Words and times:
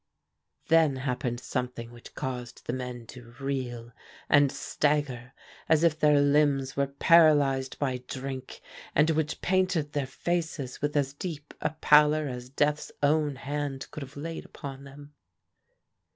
Then 0.69 0.95
happened 0.95 1.39
something 1.39 1.91
which 1.91 2.15
caused 2.15 2.65
the 2.65 2.73
men 2.73 3.05
to 3.05 3.35
reel 3.39 3.93
and 4.29 4.51
stagger 4.51 5.33
as 5.69 5.83
if 5.83 5.99
their 5.99 6.19
limbs 6.19 6.75
were 6.75 6.87
paralyzed 6.87 7.77
by 7.77 7.97
drink, 8.07 8.61
and 8.95 9.11
which 9.11 9.41
painted 9.41 9.93
their 9.93 10.07
faces 10.07 10.81
with 10.81 10.97
as 10.97 11.13
deep 11.13 11.53
a 11.61 11.75
pallor 11.81 12.27
as 12.27 12.49
death's 12.49 12.91
own 13.03 13.35
hand 13.35 13.91
could 13.91 14.01
have 14.01 14.17
laid 14.17 14.43
upon 14.43 14.85
them. 14.85 15.13